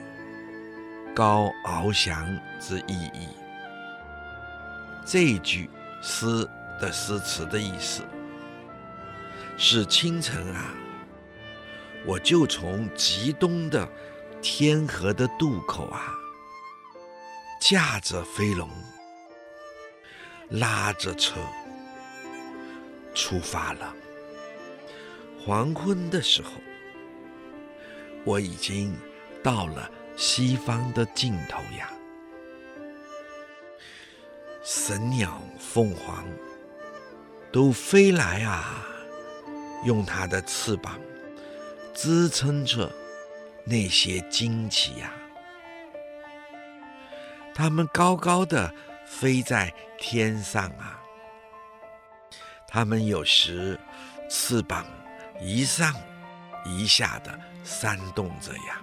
[1.16, 2.28] 高翱翔
[2.60, 3.30] 之意义。
[5.06, 5.70] 这句
[6.02, 6.46] 诗
[6.78, 8.04] 的诗词的意思
[9.58, 10.74] 是：清晨啊，
[12.06, 13.88] 我就从极东的
[14.42, 16.19] 天河的渡口啊。
[17.60, 18.70] 驾着飞龙，
[20.50, 21.36] 拉着车，
[23.14, 23.94] 出发了。
[25.46, 26.52] 黄昏的时候，
[28.24, 28.96] 我已经
[29.44, 31.92] 到了西方的尽头呀。
[34.64, 36.26] 神鸟、凤凰
[37.52, 38.86] 都飞来啊，
[39.84, 40.98] 用它的翅膀
[41.94, 42.90] 支撑着
[43.66, 45.14] 那些旌旗呀。
[47.60, 48.74] 它们高高的
[49.06, 50.98] 飞在天上啊，
[52.66, 53.78] 它们有时
[54.30, 54.86] 翅膀
[55.42, 55.94] 一上
[56.66, 58.82] 一下的扇动着呀，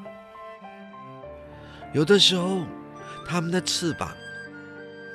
[1.95, 2.67] 有的时候
[3.27, 4.15] 它们的翅膀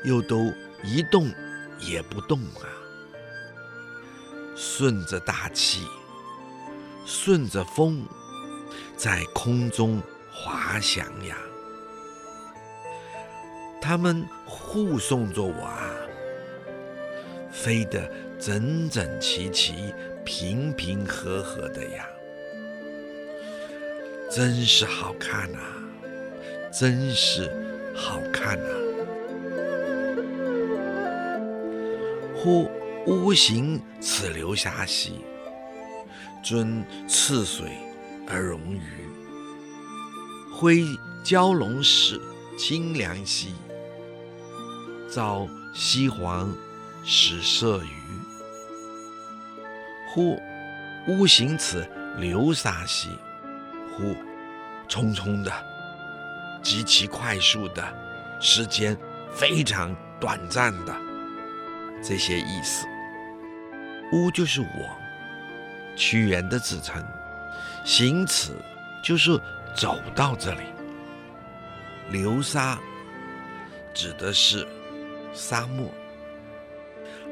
[0.06, 0.52] 又都
[0.84, 1.32] 一动
[1.78, 2.66] 也不动啊，
[4.58, 5.88] 顺着大气，
[7.06, 8.08] 顺着风，
[8.98, 10.02] 在空中
[10.34, 11.38] 滑翔呀。
[13.82, 15.90] 他们护送着我啊，
[17.52, 19.92] 飞得整整齐齐、
[20.24, 22.08] 平平和和的呀，
[24.30, 25.60] 真是好看呐、
[26.72, 27.52] 真是
[27.96, 28.78] 好看呐、啊！
[32.36, 32.70] 忽
[33.08, 35.22] 乌行此流霞兮，
[36.44, 37.72] 遵赤水
[38.28, 38.80] 而溶于，
[40.54, 40.86] 挥
[41.26, 42.22] 蛟龙使，
[42.58, 43.56] 清凉兮。
[45.12, 46.50] 遭西黄
[47.04, 48.02] 始射于，
[50.08, 50.42] 忽
[51.10, 51.86] 乌行此
[52.18, 53.10] 流沙兮，
[53.92, 54.16] 忽
[54.88, 55.52] 匆匆的，
[56.64, 57.94] 极其快速的，
[58.40, 58.98] 时间
[59.34, 60.96] 非常短暂的，
[62.02, 62.88] 这些意思。
[64.14, 64.98] 乌就是我，
[65.98, 67.06] 屈原的自称。
[67.84, 68.56] 行此
[69.04, 69.38] 就是
[69.76, 70.62] 走到这里。
[72.12, 72.80] 流沙
[73.94, 74.66] 指的是
[75.34, 75.90] 沙漠，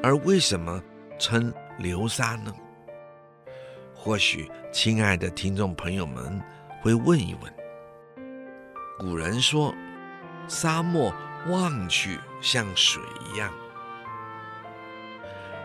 [0.02, 0.82] 而为什么
[1.18, 2.54] 称流沙呢？
[3.94, 6.42] 或许亲爱的听众朋友们
[6.82, 7.54] 会问一问：
[8.98, 9.76] 古人说，
[10.48, 11.14] 沙漠
[11.50, 13.54] 望去像水一样，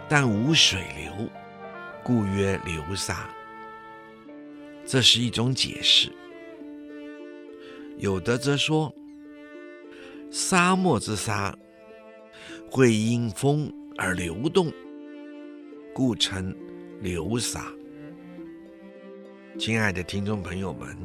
[0.08, 1.28] 但无水流，
[2.02, 3.28] 故曰流沙。
[4.84, 6.12] 这是一种解释。
[7.96, 8.92] 有的则说，
[10.32, 11.56] 沙漠之沙
[12.76, 14.68] 会因风而流动，
[15.94, 16.52] 故称
[17.00, 17.66] 流沙。
[19.56, 20.98] 亲爱的听众朋友们，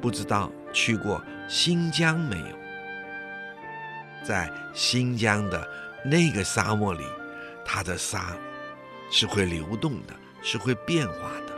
[0.00, 2.56] 不知道去过新疆没有？
[4.24, 5.64] 在新疆的
[6.04, 7.04] 那个沙漠里，
[7.64, 8.36] 它的沙
[9.12, 11.56] 是会流动的，是会变化的。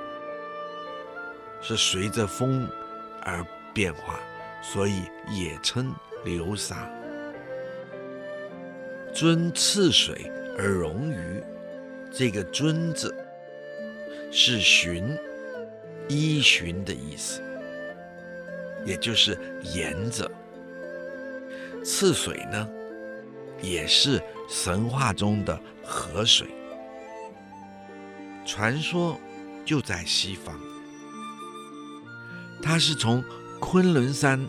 [1.63, 2.69] 是随着风
[3.23, 3.43] 而
[3.73, 4.21] 变化，
[4.61, 5.91] 所以也称
[6.23, 6.87] 流沙。
[9.13, 11.43] 遵次水而溶于，
[12.11, 13.15] 这个“遵”字
[14.31, 15.17] 是循、
[16.09, 17.43] 依循的意思，
[18.87, 19.39] 也就是
[19.75, 20.31] 沿着。
[21.85, 22.69] 次水呢，
[23.61, 26.47] 也是神话中的河水，
[28.47, 29.21] 传说
[29.65, 30.59] 就在西方。
[32.63, 33.23] 它是从
[33.61, 34.41] 昆仑山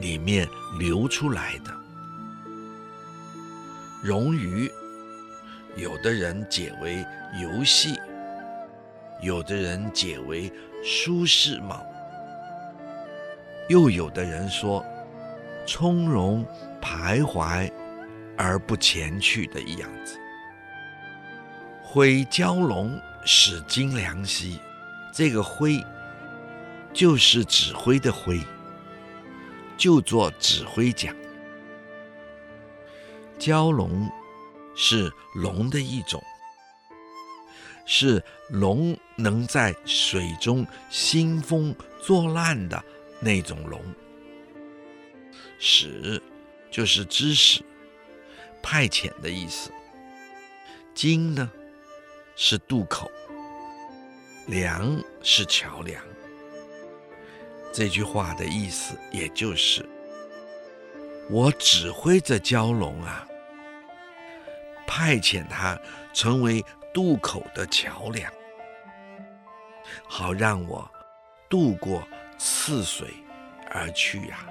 [0.00, 0.46] 里面
[0.78, 1.87] 流出来的。
[4.02, 4.70] 溶于，
[5.76, 7.04] 有的人解为
[7.40, 7.98] 游戏，
[9.20, 10.52] 有的人解为
[10.84, 11.84] 舒适貌，
[13.68, 14.84] 又有的人说
[15.66, 16.46] 从容
[16.80, 17.70] 徘徊
[18.36, 20.16] 而不前去的样子。
[21.82, 24.58] 挥蛟龙使金良兮，
[25.12, 25.84] 这个挥。
[26.90, 28.40] 就是指挥的挥，
[29.76, 31.14] 就做指挥讲。
[33.38, 34.10] 蛟龙
[34.74, 36.22] 是龙的一种，
[37.86, 42.82] 是龙能在水中兴风作浪的
[43.20, 43.80] 那种龙。
[45.58, 46.22] 使
[46.70, 47.62] 就是指使、
[48.62, 49.70] 派遣的意思。
[50.94, 51.48] 精呢
[52.34, 53.08] 是渡口，
[54.46, 56.02] 梁是桥梁。
[57.72, 59.88] 这句话的意思，也就是
[61.30, 63.27] 我指挥着蛟龙啊，
[64.88, 65.78] 派遣他
[66.12, 68.32] 成为渡口的桥梁，
[70.08, 70.90] 好让我
[71.48, 72.02] 渡过
[72.38, 73.14] 赤水
[73.70, 74.48] 而去呀、啊。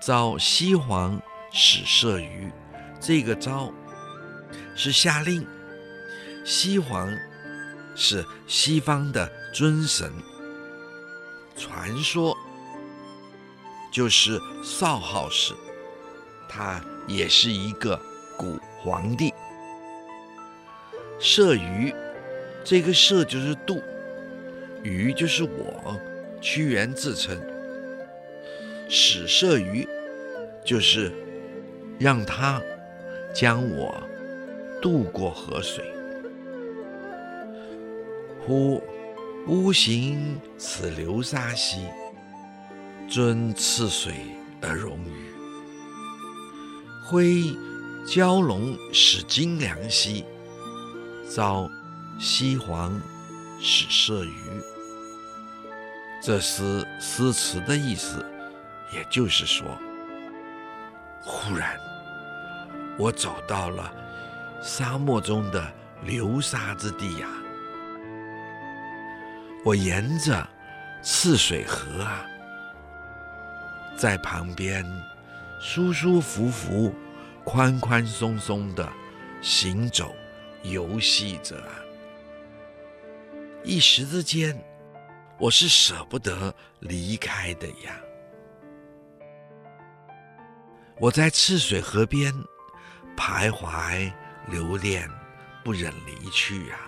[0.00, 2.52] 召西皇使射于，
[3.00, 3.72] 这个召
[4.76, 5.44] 是下令，
[6.44, 7.10] 西皇
[7.96, 10.12] 是西方的尊神。
[11.56, 12.36] 传说
[13.90, 15.54] 就是少昊氏，
[16.48, 17.98] 他也是一个
[18.36, 19.32] 古皇帝。
[21.18, 21.94] 射鱼，
[22.64, 23.82] 这个射就是渡，
[24.82, 26.00] 鱼就是我，
[26.40, 27.40] 屈原自称。
[28.88, 29.88] 使射鱼，
[30.64, 31.12] 就是
[31.98, 32.60] 让他
[33.34, 33.94] 将我
[34.82, 35.84] 渡过河水。
[38.46, 38.82] 呼。
[39.46, 41.86] 巫行此流沙兮，
[43.06, 44.14] 遵赤水
[44.62, 45.34] 而容于。
[47.04, 47.54] 挥
[48.06, 50.26] 蛟龙使金梁兮，
[51.34, 51.70] 召
[52.20, 53.00] 西皇
[53.58, 54.62] 使射鱼。
[56.22, 58.24] 这是诗词的意思，
[58.92, 59.66] 也就是说，
[61.22, 61.78] 忽然
[62.98, 63.90] 我走到了
[64.62, 67.28] 沙漠中的流沙之地呀。
[69.64, 70.46] 我沿着
[71.02, 72.26] 赤水河啊，
[73.96, 74.84] 在旁边
[75.58, 76.94] 舒舒服服、
[77.44, 78.90] 宽宽松松的
[79.42, 80.14] 行走、
[80.62, 81.80] 游戏着啊。
[83.62, 84.58] 一时之间，
[85.38, 88.00] 我是舍不得离开的呀。
[90.98, 92.32] 我在赤水河边
[93.16, 94.12] 徘徊
[94.48, 95.08] 留恋，
[95.62, 96.78] 不忍离去啊。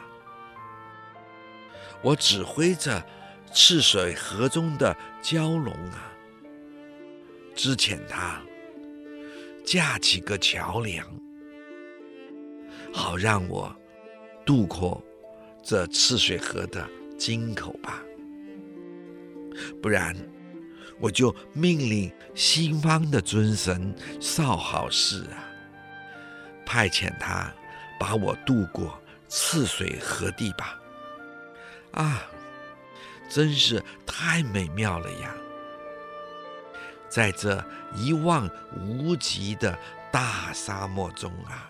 [2.02, 3.04] 我指挥着
[3.52, 6.12] 赤水河中的蛟龙啊，
[7.54, 8.40] 支遣它
[9.66, 11.04] 架起个桥梁，
[12.94, 13.74] 好让我
[14.44, 15.02] 渡过
[15.60, 16.88] 这赤水河的
[17.18, 18.00] 金口吧。
[19.82, 20.14] 不然，
[21.00, 25.50] 我就命令西方的尊神少昊氏啊，
[26.64, 27.52] 派遣他
[27.98, 28.96] 把我渡过
[29.28, 30.80] 赤水河地吧。
[31.90, 32.22] 啊，
[33.28, 35.34] 真是太美妙了呀！
[37.08, 37.62] 在这
[37.94, 38.48] 一望
[38.80, 39.76] 无际的
[40.12, 41.68] 大沙漠中啊，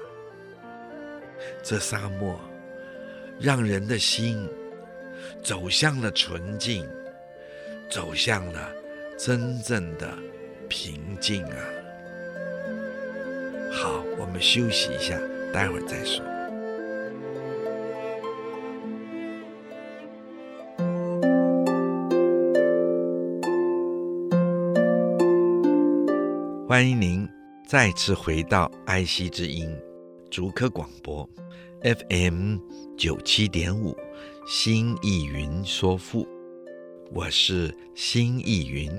[1.62, 2.40] 这沙漠
[3.38, 4.48] 让人的心
[5.42, 6.88] 走向了纯净，
[7.90, 8.70] 走向了
[9.18, 10.08] 真正的
[10.68, 11.56] 平静啊！
[13.72, 15.18] 好，我们休息一下，
[15.52, 16.35] 待会儿再说。
[26.76, 27.26] 欢迎您
[27.66, 29.66] 再次回到爱惜之音
[30.30, 31.26] 竹科广播
[31.82, 32.58] FM
[32.98, 33.96] 九七点五
[34.46, 36.28] 新意云说赋，
[37.10, 38.92] 我是新意云。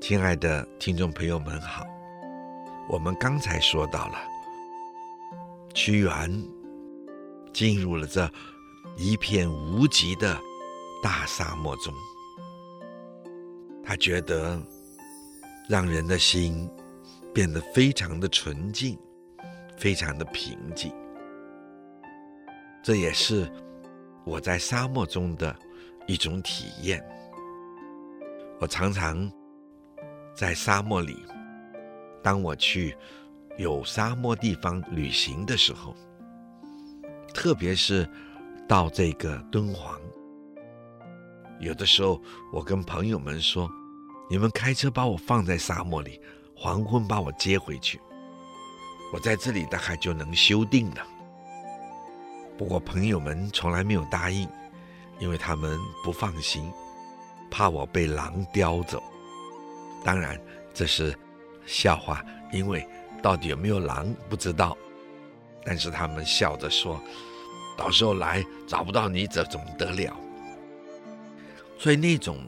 [0.00, 1.86] 亲爱的听众朋友们好，
[2.90, 4.18] 我们刚才说到了
[5.74, 6.42] 屈原
[7.52, 8.28] 进入了这
[8.96, 10.36] 一片无极的
[11.00, 11.94] 大沙漠中，
[13.84, 14.60] 他觉得。
[15.68, 16.66] 让人的心
[17.34, 18.98] 变得非常的纯净，
[19.76, 20.90] 非常的平静。
[22.82, 23.46] 这也是
[24.24, 25.54] 我在沙漠中的
[26.06, 27.04] 一种体验。
[28.58, 29.30] 我常常
[30.34, 31.22] 在沙漠里，
[32.22, 32.96] 当我去
[33.58, 35.94] 有沙漠地方旅行的时候，
[37.34, 38.08] 特别是
[38.66, 40.00] 到这个敦煌，
[41.60, 42.18] 有的时候
[42.54, 43.70] 我跟朋友们说。
[44.30, 46.20] 你们开车把我放在沙漠里，
[46.54, 47.98] 黄昏把我接回去，
[49.10, 51.06] 我在这里大概就能修定了。
[52.58, 54.46] 不过朋友们从来没有答应，
[55.18, 56.70] 因为他们不放心，
[57.50, 59.02] 怕我被狼叼走。
[60.04, 60.38] 当然
[60.74, 61.18] 这是
[61.64, 62.22] 笑话，
[62.52, 62.86] 因为
[63.22, 64.76] 到底有没有狼不知道。
[65.64, 67.00] 但是他们笑着说
[67.78, 70.14] ：“到时候来找不到你，这怎么得了？”
[71.80, 72.38] 所以那种。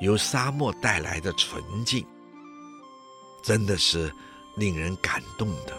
[0.00, 2.04] 由沙漠带来的纯净，
[3.42, 4.12] 真的是
[4.56, 5.72] 令人感动的。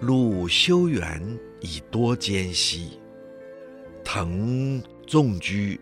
[0.00, 2.98] 路修远以多艰兮，
[4.04, 5.80] 腾众居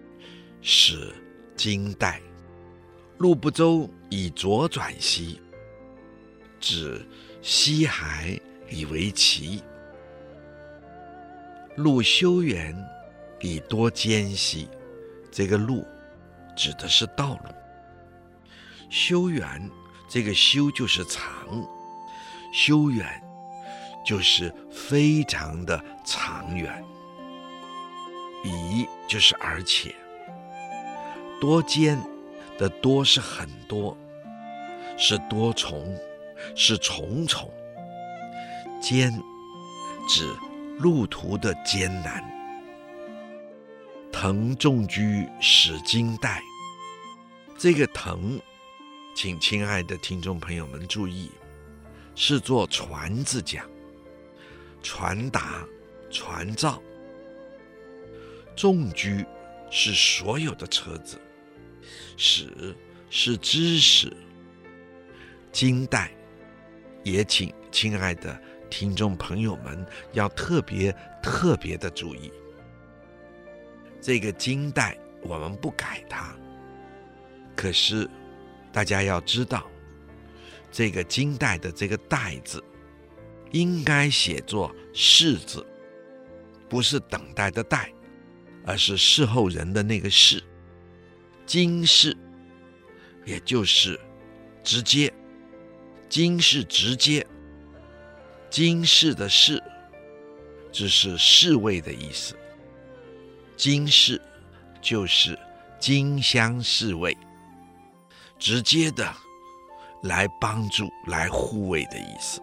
[0.60, 1.12] 使
[1.56, 2.20] 经代。
[3.18, 5.40] 路不周以左转兮，
[6.58, 7.04] 指
[7.42, 8.38] 西海
[8.70, 9.62] 以为期。
[11.76, 12.74] 路修远
[13.40, 14.68] 以多艰兮。
[15.32, 15.86] 这个路
[16.56, 17.50] 指的是道路，
[18.88, 19.70] 修远，
[20.08, 21.24] 这个修就是长，
[22.52, 23.22] 修远
[24.04, 26.84] 就是非常的长远，
[28.44, 29.94] 以就是而且，
[31.40, 31.96] 多艰
[32.58, 33.96] 的多是很多，
[34.98, 35.96] 是多重，
[36.56, 37.48] 是重重，
[38.80, 39.12] 艰
[40.08, 40.28] 指
[40.78, 42.39] 路途的艰难。
[44.12, 46.42] 腾众居使金代，
[47.56, 48.40] 这个腾，
[49.14, 51.30] 请亲爱的听众朋友们注意，
[52.14, 53.64] 是做传字讲，
[54.82, 55.64] 传达、
[56.10, 56.82] 传召。
[58.54, 59.24] 众居
[59.70, 61.18] 是所有的车子，
[62.16, 62.76] 使
[63.08, 64.14] 是知识，
[65.50, 66.10] 金代，
[67.04, 68.38] 也请亲爱的
[68.68, 72.30] 听众朋友们要特别特别的注意。
[74.00, 76.34] 这个金代我们不改它，
[77.54, 78.08] 可是
[78.72, 79.70] 大家要知道，
[80.72, 82.62] 这个金代的这个代字
[83.50, 85.64] 应该写作侍字，
[86.68, 87.92] 不是等待的待，
[88.64, 90.42] 而是侍候人的那个侍。
[91.44, 92.16] 金侍，
[93.26, 94.00] 也就是
[94.62, 95.12] 直接，
[96.08, 97.26] 金是直接，
[98.48, 99.62] 金侍的侍，
[100.72, 102.34] 只是侍卫的意思。
[103.60, 104.18] 经侍
[104.80, 105.38] 就是
[105.78, 107.14] 经乡侍卫，
[108.38, 109.06] 直接的
[110.04, 112.40] 来帮助、来护卫的意思。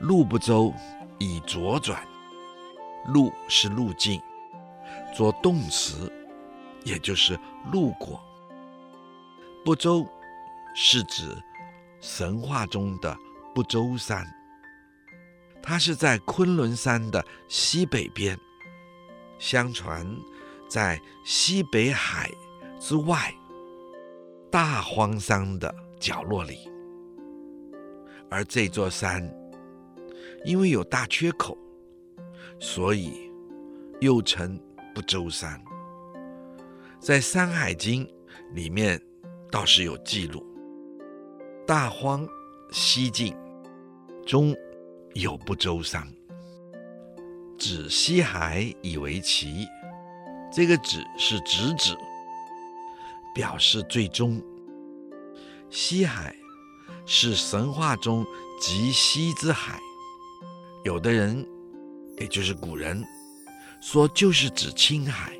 [0.00, 0.74] 路不周
[1.20, 2.04] 以左转，
[3.06, 4.20] 路是路径，
[5.14, 6.12] 做动词，
[6.82, 7.38] 也就是
[7.70, 8.20] 路过。
[9.64, 10.04] 不周
[10.74, 11.40] 是指
[12.00, 13.16] 神话中的
[13.54, 14.26] 不周山，
[15.62, 18.36] 它是在昆仑山的西北边。
[19.42, 20.06] 相传，
[20.68, 22.30] 在西北海
[22.78, 23.34] 之外，
[24.52, 26.70] 大荒山的角落里，
[28.30, 29.20] 而这座山
[30.44, 31.58] 因为有大缺口，
[32.60, 33.28] 所以
[34.00, 34.56] 又称
[34.94, 35.60] 不周山。
[37.00, 38.06] 在《山海经》
[38.54, 39.02] 里面
[39.50, 40.46] 倒是有记录，
[41.66, 42.24] 大荒
[42.70, 43.36] 西晋，
[44.24, 44.54] 中
[45.14, 46.06] 有不周山。
[47.58, 49.66] 指西海以为奇，
[50.52, 51.96] 这个指是直指，
[53.34, 54.42] 表示最终。
[55.70, 56.34] 西海
[57.06, 58.26] 是神话中
[58.60, 59.78] 极西之海，
[60.84, 61.46] 有的人，
[62.18, 63.02] 也就是古人，
[63.80, 65.32] 说就是指青海，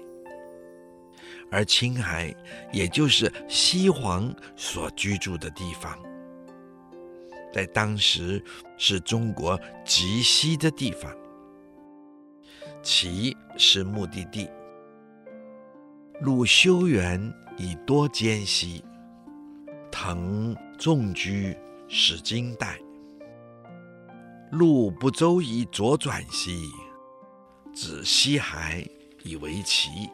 [1.50, 2.34] 而青海
[2.72, 5.98] 也就是西皇所居住的地方，
[7.52, 8.42] 在当时
[8.78, 11.12] 是中国极西的地方。
[12.82, 14.48] 其是目的地。
[16.20, 18.84] 路修远以多艰兮，
[19.90, 21.56] 腾众居
[21.88, 22.78] 使经代。
[24.50, 26.68] 路不周以左转兮，
[27.74, 28.86] 指西海
[29.24, 30.10] 以为期。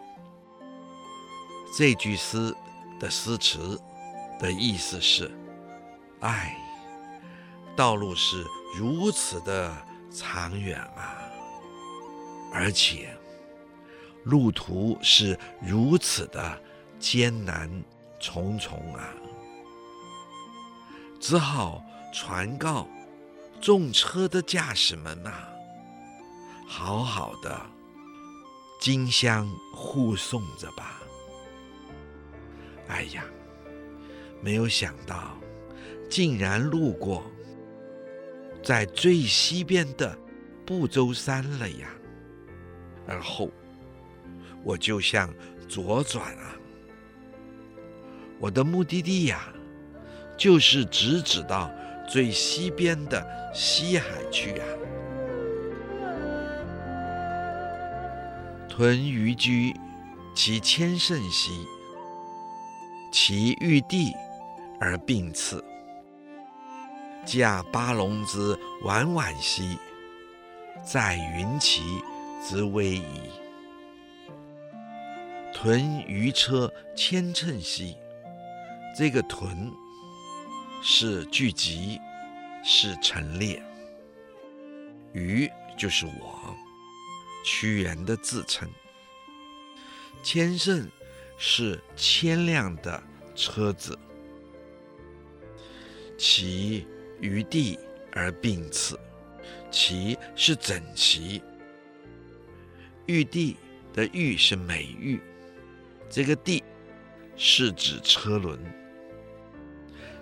[1.77, 2.55] 这句诗
[3.01, 3.79] 的诗词
[4.39, 5.31] 的意思是：
[6.21, 6.57] 哎，
[7.77, 8.45] 道路是
[8.77, 9.77] 如此的
[10.11, 11.18] 长远啊！
[12.53, 13.15] 而且，
[14.25, 16.61] 路途是如此的
[16.99, 17.71] 艰难
[18.19, 19.15] 重重啊！
[21.21, 21.83] 只好
[22.13, 22.89] 传告
[23.61, 25.33] 重车的驾驶们呐、
[26.67, 27.61] 好好的
[28.81, 31.01] 经相护送着吧。
[32.89, 33.25] 哎呀，
[34.41, 35.37] 没有想到，
[36.09, 37.25] 竟然路过
[38.63, 40.17] 在最西边的
[40.65, 41.89] 不周山了呀！
[43.09, 43.51] 而后，
[44.63, 45.33] 我就向
[45.67, 46.55] 左转啊，
[48.39, 49.49] 我的目的地呀，
[50.37, 51.71] 就是直指到
[52.09, 54.65] 最西边的西海去呀。
[58.69, 59.75] 屯鱼居，
[60.35, 61.67] 其千乘兮，
[63.11, 64.13] 其玉帝
[64.79, 65.65] 而并次。
[67.25, 69.77] 驾八龙之宛宛兮，
[70.83, 71.83] 在云骑。
[72.41, 73.31] 之威仪，
[75.53, 77.97] 屯于车千乘兮。
[78.97, 79.73] 这个屯
[80.83, 82.01] 是聚集，
[82.65, 83.63] 是陈列。
[85.13, 86.57] 于就是我，
[87.45, 88.69] 屈原的自称。
[90.23, 90.91] 千乘
[91.37, 93.03] 是千辆的
[93.35, 93.99] 车子，
[96.17, 96.87] 其
[97.21, 97.79] 于地
[98.13, 98.99] 而并次，
[99.71, 101.43] 其是整齐。
[103.09, 103.57] 玉帝
[103.95, 105.19] 的玉是美玉，
[106.11, 106.63] 这个帝
[107.37, 108.59] 是指车轮，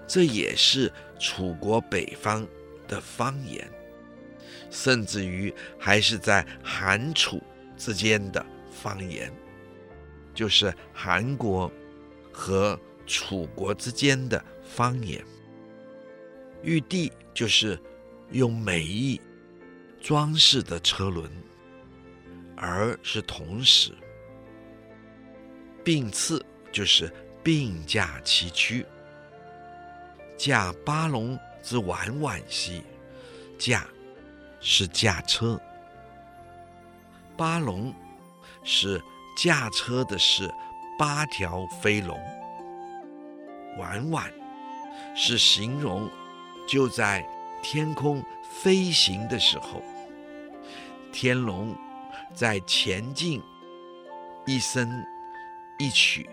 [0.06, 2.46] 这也是楚国北方
[2.86, 3.68] 的方言，
[4.70, 7.42] 甚至于还是在韩楚
[7.76, 9.32] 之间的方言，
[10.32, 11.68] 就是韩国
[12.32, 15.20] 和楚国之间的方言。
[16.62, 17.76] 玉帝就是
[18.30, 19.20] 用美玉
[20.00, 21.28] 装饰的车轮。
[22.56, 23.92] 而是同时，
[25.84, 28.84] 并次就是并驾齐驱，
[30.38, 32.82] 驾八龙之宛宛兮，
[33.58, 33.86] 驾
[34.60, 35.60] 是驾车，
[37.36, 37.94] 八龙
[38.64, 39.00] 是
[39.36, 40.50] 驾车的是
[40.98, 42.18] 八条飞龙，
[43.78, 44.24] 宛宛
[45.14, 46.10] 是形容
[46.66, 47.22] 就在
[47.62, 49.82] 天空飞行的时候，
[51.12, 51.76] 天龙。
[52.34, 53.42] 在前进，
[54.46, 55.06] 一伸
[55.78, 56.28] 一曲，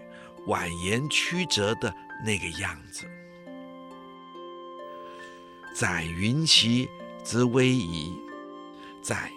[0.48, 1.94] 蜿蜒曲折的
[2.26, 3.10] 那个样子。
[5.74, 6.90] 载云旗
[7.24, 8.14] 之威仪，
[9.02, 9.32] 载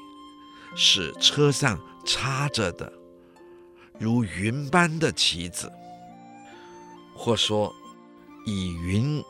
[0.75, 2.93] 是车上插着的
[3.99, 5.73] 如云般的旗子，
[7.15, 7.75] 或说
[8.45, 9.23] 以云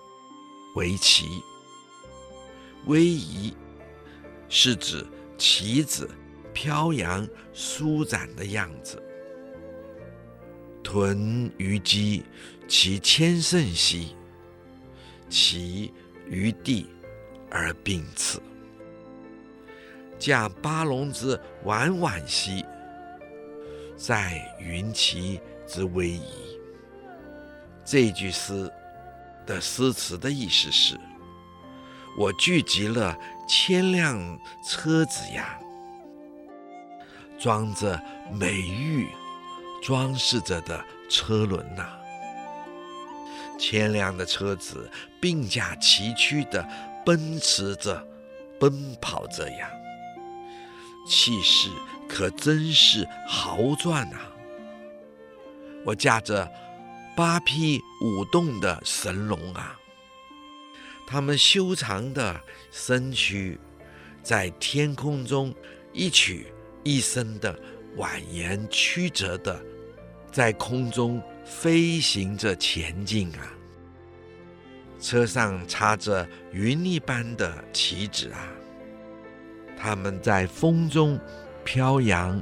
[0.75, 1.43] 为旗。
[2.87, 3.55] 威仪
[4.49, 5.07] 是指
[5.39, 6.11] 旗子。
[6.57, 9.01] 飘扬舒展的样子，
[10.83, 12.25] 屯于机，
[12.67, 14.17] 其千乘兮，
[15.29, 15.93] 其
[16.27, 16.87] 于地
[17.51, 18.41] 而并次。
[20.19, 22.65] 驾八龙之婉婉兮，
[23.95, 26.59] 在云旗之威仪。
[27.85, 28.73] 这句诗
[29.45, 30.99] 的诗词的意思是：
[32.17, 33.15] 我聚集了
[33.47, 35.61] 千辆车子呀。
[37.39, 38.01] 装着
[38.33, 39.09] 美玉、
[39.83, 42.01] 装饰着的车轮呐、啊，
[43.59, 46.67] 千辆的车子并驾齐驱的
[47.05, 48.07] 奔驰着、
[48.59, 49.71] 奔跑着呀，
[51.07, 51.69] 气势
[52.09, 54.33] 可真是豪壮啊！
[55.85, 56.51] 我驾着
[57.17, 59.79] 八匹舞动的神龙啊，
[61.07, 62.41] 他们修长的
[62.73, 63.59] 身躯
[64.23, 65.55] 在天空中
[65.93, 66.49] 一曲
[66.87, 67.53] 一生的
[67.97, 69.61] 蜿蜒曲折的
[70.31, 73.53] 在空中飞行着前进啊！
[75.01, 78.39] 车上插着云一般的旗子啊！
[79.77, 81.19] 他们在风中
[81.65, 82.41] 飘扬，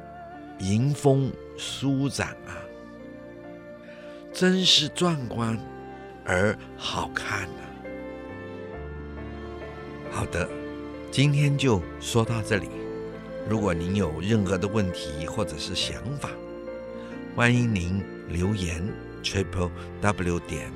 [0.59, 2.61] 迎风舒展啊！
[4.31, 5.59] 真是壮观
[6.27, 7.65] 而好看啊！
[10.11, 10.47] 好的，
[11.11, 12.84] 今天就说到这里。
[13.47, 16.31] 如果您有任何的问题或者是想法，
[17.37, 18.83] 欢迎您留言
[19.23, 19.71] triple
[20.01, 20.73] w 点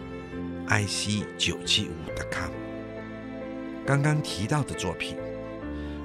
[0.69, 1.95] i c 九七五
[2.31, 2.51] .com。
[3.87, 5.17] 刚刚提到的作品，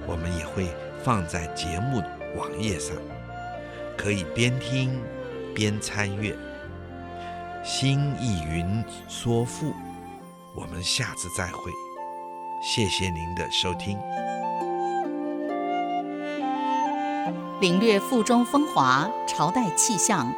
[0.08, 0.68] 我们也会
[1.04, 2.02] 放在节目
[2.38, 2.96] 网页上，
[3.98, 5.02] 可以边听
[5.54, 6.34] 边参阅。
[7.62, 9.74] 新意云说赋，
[10.56, 11.72] 我们下次再会。
[12.62, 13.98] 谢谢您的收听。
[17.60, 20.34] 领略赋中风华，朝代气象。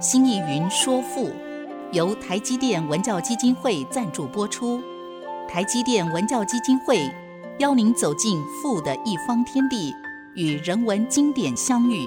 [0.00, 1.32] 新义云说赋，
[1.92, 4.80] 由台积电文教基金会赞助播出。
[5.48, 7.10] 台积电文教基金会
[7.58, 9.92] 邀您走进赋的一方天地，
[10.34, 12.06] 与人文经典相遇。